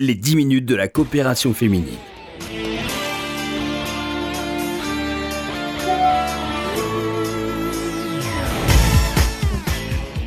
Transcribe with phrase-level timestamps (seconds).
[0.00, 1.94] les 10 minutes de la coopération féminine.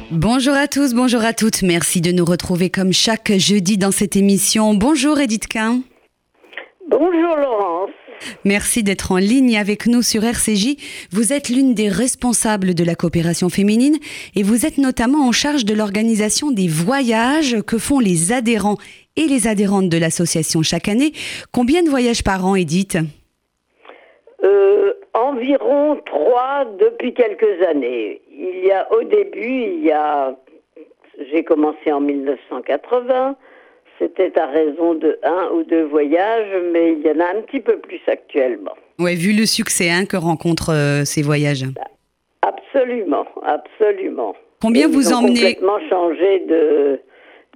[0.09, 1.63] Bonjour à tous, bonjour à toutes.
[1.63, 4.73] Merci de nous retrouver comme chaque jeudi dans cette émission.
[4.73, 5.81] Bonjour Edith Quin.
[6.89, 7.89] Bonjour Laurence.
[8.45, 10.77] Merci d'être en ligne avec nous sur RCJ.
[11.11, 13.97] Vous êtes l'une des responsables de la coopération féminine
[14.33, 18.77] et vous êtes notamment en charge de l'organisation des voyages que font les adhérents
[19.17, 21.11] et les adhérentes de l'association chaque année.
[21.51, 22.97] Combien de voyages par an, Edith?
[24.43, 28.21] Euh, environ trois depuis quelques années.
[28.31, 30.35] Il y a au début, il y a,
[31.31, 33.35] j'ai commencé en 1980.
[33.99, 37.59] C'était à raison de un ou deux voyages, mais il y en a un petit
[37.59, 38.75] peu plus actuellement.
[38.99, 41.65] Ouais, vu le succès hein, que rencontrent euh, ces voyages.
[42.43, 44.35] Absolument, absolument.
[44.61, 46.99] Combien Et vous ils ont emmenez complètement changé de,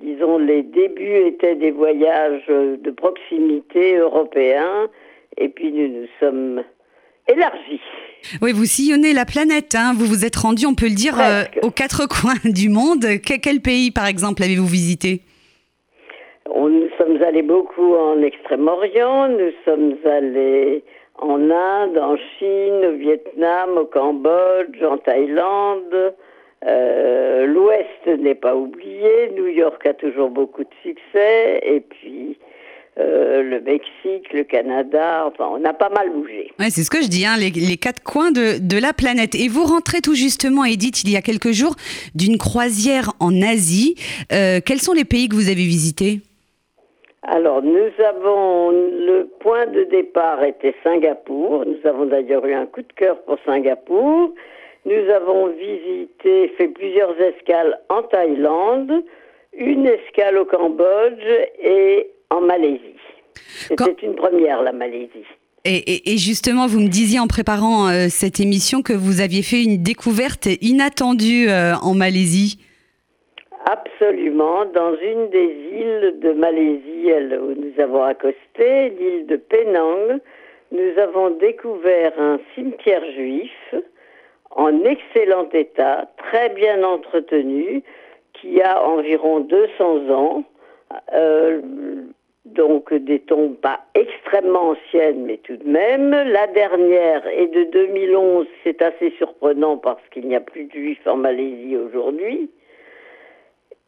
[0.02, 4.88] disons, les débuts étaient des voyages de proximité européens,
[5.38, 6.64] et puis nous nous sommes
[7.28, 7.82] élargis.
[8.42, 9.74] Oui, vous sillonnez la planète.
[9.76, 9.94] Hein.
[9.96, 13.02] Vous vous êtes rendu, on peut le dire, euh, aux quatre coins du monde.
[13.26, 15.22] Que- quel pays, par exemple, avez-vous visité?
[16.54, 20.84] On, nous sommes allés beaucoup en Extrême-Orient, nous sommes allés
[21.18, 26.14] en Inde, en Chine, au Vietnam, au Cambodge, en Thaïlande.
[26.68, 32.38] Euh, L'Ouest n'est pas oublié, New York a toujours beaucoup de succès, et puis
[33.00, 36.52] euh, le Mexique, le Canada, enfin on a pas mal bougé.
[36.60, 39.34] Ouais, c'est ce que je dis, hein, les, les quatre coins de, de la planète.
[39.34, 41.76] Et vous rentrez tout justement, Edith, il y a quelques jours,
[42.14, 43.96] d'une croisière en Asie.
[44.32, 46.20] Euh, quels sont les pays que vous avez visités?
[47.24, 51.66] Alors, nous avons, le point de départ était Singapour.
[51.66, 54.34] Nous avons d'ailleurs eu un coup de cœur pour Singapour.
[54.86, 58.92] Nous avons visité, fait plusieurs escales en Thaïlande,
[59.54, 61.24] une escale au Cambodge
[61.62, 62.80] et en Malaisie.
[63.36, 65.26] C'était Quand- une première, la Malaisie.
[65.66, 69.44] et, et- et justement, vous me disiez en préparant euh, cette émission que vous aviez
[69.44, 72.58] fait une découverte inattendue euh, en Malaisie.
[73.66, 80.20] Absolument, dans une des îles de Malaisie elle, où nous avons accosté, l'île de Penang,
[80.72, 83.52] nous avons découvert un cimetière juif
[84.56, 87.84] en excellent état, très bien entretenu,
[88.34, 90.44] qui a environ 200 ans,
[91.14, 91.62] euh,
[92.46, 96.12] donc des tombes pas extrêmement anciennes, mais tout de même.
[96.12, 101.06] La dernière est de 2011, c'est assez surprenant parce qu'il n'y a plus de juifs
[101.06, 102.50] en Malaisie aujourd'hui.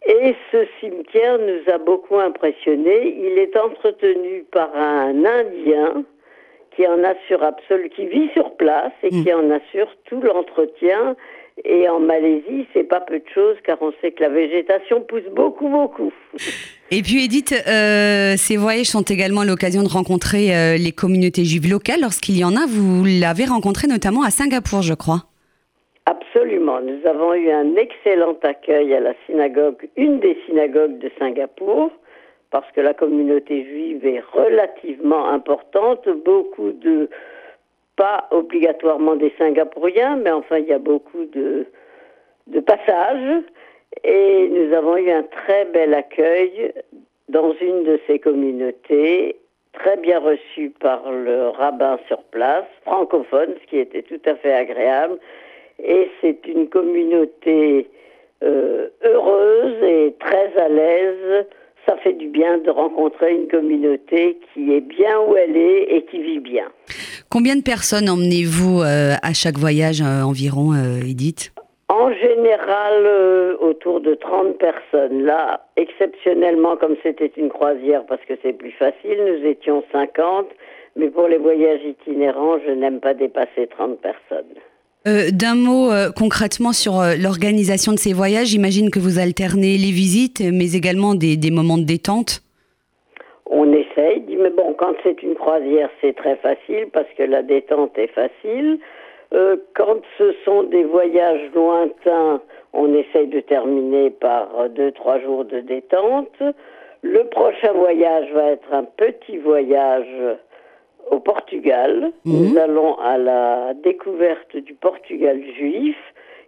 [0.06, 3.18] Et ce cimetière nous a beaucoup impressionnés.
[3.18, 6.04] Il est entretenu par un Indien
[6.76, 11.16] qui en assure absolu, qui vit sur place et qui en assure tout l'entretien.
[11.66, 15.28] Et en Malaisie, c'est pas peu de choses car on sait que la végétation pousse
[15.36, 16.12] beaucoup, beaucoup.
[16.90, 21.70] Et puis, Edith, euh, ces voyages sont également l'occasion de rencontrer euh, les communautés juives
[21.70, 22.02] locales.
[22.02, 25.26] Lorsqu'il y en a, vous l'avez rencontré notamment à Singapour, je crois.
[26.06, 26.82] Absolument.
[26.82, 31.92] Nous avons eu un excellent accueil à la synagogue, une des synagogues de Singapour,
[32.54, 36.08] parce que la communauté juive est relativement importante.
[36.24, 37.10] Beaucoup de,
[37.96, 41.66] pas obligatoirement des Singapouriens, mais enfin, il y a beaucoup de,
[42.46, 43.42] de passages.
[44.04, 46.72] Et nous avons eu un très bel accueil
[47.28, 49.36] dans une de ces communautés,
[49.74, 54.54] très bien reçu par le rabbin sur place, francophone, ce qui était tout à fait
[54.54, 55.18] agréable.
[55.84, 57.90] Et c'est une communauté
[58.44, 61.48] euh, heureuse et très à l'aise.
[61.86, 66.06] Ça fait du bien de rencontrer une communauté qui est bien où elle est et
[66.06, 66.66] qui vit bien.
[67.30, 71.52] Combien de personnes emmenez-vous euh, à chaque voyage euh, environ, euh, Edith?
[71.90, 75.24] En général, euh, autour de 30 personnes.
[75.24, 80.48] Là, exceptionnellement, comme c'était une croisière, parce que c'est plus facile, nous étions 50.
[80.96, 84.56] Mais pour les voyages itinérants, je n'aime pas dépasser 30 personnes.
[85.06, 89.76] Euh, D'un mot euh, concrètement sur euh, l'organisation de ces voyages, j'imagine que vous alternez
[89.76, 92.40] les visites, mais également des, moments de détente.
[93.46, 97.98] On essaye, mais bon, quand c'est une croisière, c'est très facile parce que la détente
[97.98, 98.80] est facile.
[99.74, 102.40] Quand ce sont des voyages lointains,
[102.72, 106.42] on essaye de terminer par deux, trois jours de détente.
[107.02, 110.38] Le prochain voyage va être un petit voyage
[111.10, 112.12] au Portugal.
[112.26, 115.96] Nous allons à la découverte du Portugal juif.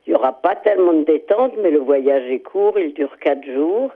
[0.05, 3.43] Il n'y aura pas tellement de détente, mais le voyage est court, il dure quatre
[3.45, 3.91] jours.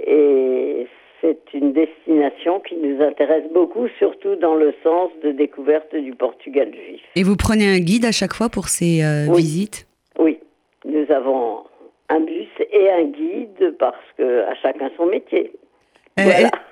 [0.00, 0.86] Et
[1.20, 6.72] c'est une destination qui nous intéresse beaucoup, surtout dans le sens de découverte du Portugal
[6.74, 7.00] juif.
[7.14, 9.36] Et vous prenez un guide à chaque fois pour ces euh, Oui.
[9.42, 9.86] visites?
[10.18, 10.38] Oui,
[10.84, 11.60] nous avons
[12.08, 15.52] un bus et un guide parce que à chacun son métier.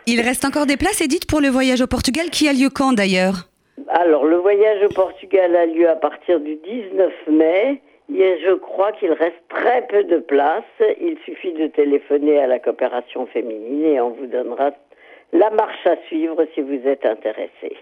[0.07, 2.93] Il reste encore des places, Edith, pour le voyage au Portugal qui a lieu quand
[2.93, 3.49] d'ailleurs?
[3.89, 7.81] Alors, le voyage au Portugal a lieu à partir du 19 mai.
[8.13, 10.63] Et je crois qu'il reste très peu de places.
[11.01, 14.73] Il suffit de téléphoner à la coopération féminine et on vous donnera
[15.33, 17.77] la marche à suivre si vous êtes intéressé.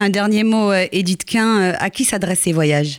[0.00, 2.98] Un dernier mot, euh, Edith Quin, euh, à qui s'adressent ces voyages?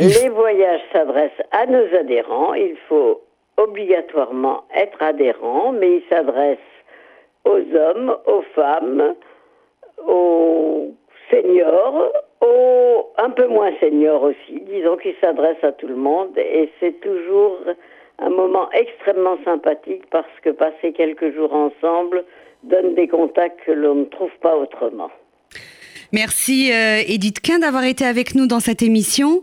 [0.00, 2.54] Les voyages s'adressent à nos adhérents.
[2.54, 3.20] Il faut
[3.62, 6.58] obligatoirement être adhérent, mais ils s'adressent
[7.44, 9.14] aux hommes, aux femmes,
[10.06, 10.94] aux
[11.30, 14.60] seniors, aux un peu moins seniors aussi.
[14.68, 17.58] Disons qu'ils s'adressent à tout le monde et c'est toujours
[18.18, 22.24] un moment extrêmement sympathique parce que passer quelques jours ensemble
[22.62, 25.10] donne des contacts que l'on ne trouve pas autrement.
[26.12, 29.42] Merci euh, Edith Quin d'avoir été avec nous dans cette émission.